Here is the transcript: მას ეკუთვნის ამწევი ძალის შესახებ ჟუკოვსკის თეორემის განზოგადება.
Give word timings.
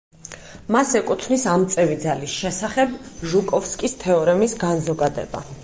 მას 0.75 0.93
ეკუთვნის 0.99 1.43
ამწევი 1.51 1.99
ძალის 2.05 2.39
შესახებ 2.45 2.97
ჟუკოვსკის 3.33 3.97
თეორემის 4.07 4.59
განზოგადება. 4.65 5.47